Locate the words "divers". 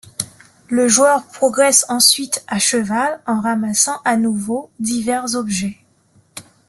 4.79-5.35